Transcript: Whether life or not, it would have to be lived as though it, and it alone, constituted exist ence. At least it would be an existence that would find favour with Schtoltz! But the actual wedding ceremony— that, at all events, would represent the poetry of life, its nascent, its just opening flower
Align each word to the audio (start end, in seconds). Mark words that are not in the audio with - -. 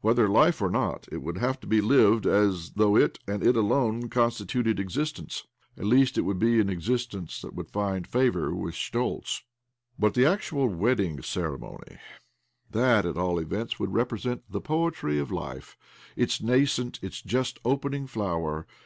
Whether 0.00 0.26
life 0.26 0.62
or 0.62 0.70
not, 0.70 1.06
it 1.12 1.18
would 1.18 1.36
have 1.36 1.60
to 1.60 1.66
be 1.66 1.82
lived 1.82 2.26
as 2.26 2.70
though 2.76 2.96
it, 2.96 3.18
and 3.28 3.44
it 3.46 3.56
alone, 3.58 4.08
constituted 4.08 4.80
exist 4.80 5.18
ence. 5.18 5.46
At 5.76 5.84
least 5.84 6.16
it 6.16 6.22
would 6.22 6.38
be 6.38 6.60
an 6.62 6.70
existence 6.70 7.42
that 7.42 7.52
would 7.52 7.68
find 7.68 8.06
favour 8.06 8.54
with 8.54 8.74
Schtoltz! 8.74 9.42
But 9.98 10.14
the 10.14 10.24
actual 10.24 10.66
wedding 10.68 11.20
ceremony— 11.20 11.98
that, 12.70 13.04
at 13.04 13.18
all 13.18 13.38
events, 13.38 13.78
would 13.78 13.92
represent 13.92 14.50
the 14.50 14.62
poetry 14.62 15.18
of 15.18 15.30
life, 15.30 15.76
its 16.16 16.40
nascent, 16.40 16.98
its 17.02 17.20
just 17.20 17.58
opening 17.62 18.06
flower 18.06 18.66